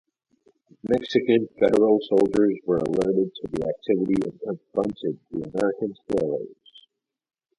Mexican 0.81 1.47
federal 1.59 1.99
soldiers 2.09 2.57
were 2.65 2.77
alerted 2.77 3.35
to 3.35 3.47
the 3.51 3.67
activity 3.67 4.15
and 4.25 4.39
confronted 4.41 5.19
the 5.29 5.47
American 5.47 5.93
sailors. 6.09 6.87